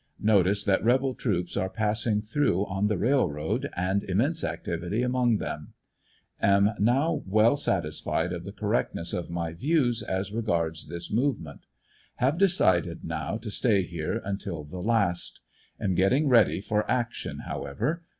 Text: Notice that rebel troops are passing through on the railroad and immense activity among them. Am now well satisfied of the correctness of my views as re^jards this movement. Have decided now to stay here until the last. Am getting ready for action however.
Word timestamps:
Notice 0.19 0.63
that 0.63 0.83
rebel 0.83 1.13
troops 1.13 1.55
are 1.55 1.69
passing 1.69 2.21
through 2.21 2.65
on 2.65 2.87
the 2.87 2.97
railroad 2.97 3.69
and 3.77 4.03
immense 4.03 4.43
activity 4.43 5.03
among 5.03 5.37
them. 5.37 5.73
Am 6.41 6.71
now 6.79 7.21
well 7.27 7.55
satisfied 7.55 8.33
of 8.33 8.43
the 8.43 8.51
correctness 8.51 9.13
of 9.13 9.29
my 9.29 9.53
views 9.53 10.01
as 10.01 10.31
re^jards 10.31 10.87
this 10.87 11.11
movement. 11.11 11.67
Have 12.15 12.39
decided 12.39 13.03
now 13.05 13.37
to 13.37 13.51
stay 13.51 13.83
here 13.83 14.19
until 14.25 14.63
the 14.63 14.81
last. 14.81 15.41
Am 15.79 15.93
getting 15.93 16.27
ready 16.27 16.61
for 16.61 16.89
action 16.89 17.41
however. 17.45 18.01